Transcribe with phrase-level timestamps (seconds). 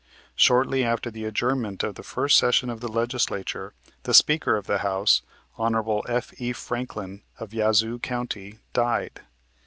[0.35, 4.79] Shortly after the adjournment of the first session of the Legislature, the Speaker of the
[4.79, 5.21] House,
[5.59, 6.01] Hon.
[6.09, 6.53] F.E.
[6.53, 9.21] Franklin, of Yazoo County, died.